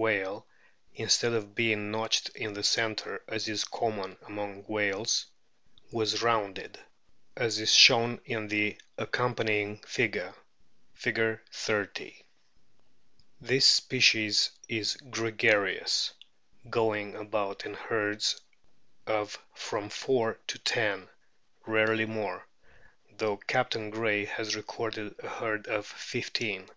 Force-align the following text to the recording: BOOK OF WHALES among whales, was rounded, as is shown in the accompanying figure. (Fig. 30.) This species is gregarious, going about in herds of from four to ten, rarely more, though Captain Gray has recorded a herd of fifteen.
BOOK 0.00 0.44
OF 0.48 1.56
WHALES 3.28 4.16
among 4.26 4.64
whales, 4.64 5.26
was 5.92 6.22
rounded, 6.22 6.78
as 7.36 7.58
is 7.60 7.74
shown 7.74 8.18
in 8.24 8.48
the 8.48 8.80
accompanying 8.96 9.76
figure. 9.82 10.34
(Fig. 10.94 11.40
30.) 11.52 12.24
This 13.42 13.66
species 13.66 14.52
is 14.70 14.96
gregarious, 15.10 16.14
going 16.70 17.14
about 17.14 17.66
in 17.66 17.74
herds 17.74 18.40
of 19.06 19.38
from 19.54 19.90
four 19.90 20.38
to 20.46 20.58
ten, 20.60 21.10
rarely 21.66 22.06
more, 22.06 22.46
though 23.18 23.36
Captain 23.36 23.90
Gray 23.90 24.24
has 24.24 24.56
recorded 24.56 25.14
a 25.18 25.28
herd 25.28 25.66
of 25.66 25.84
fifteen. 25.84 26.70